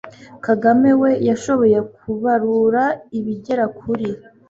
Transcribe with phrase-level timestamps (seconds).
[0.45, 2.83] kagame we yashoboye kubarura
[3.17, 4.07] ibigera kuri